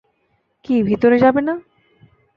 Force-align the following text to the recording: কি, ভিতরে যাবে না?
কি, 0.65 0.75
ভিতরে 0.83 1.17
যাবে 1.19 1.41
না? 1.41 1.53